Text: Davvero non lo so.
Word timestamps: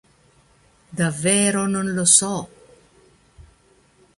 Davvero 0.89 1.67
non 1.67 1.93
lo 1.93 2.05
so. 2.05 2.49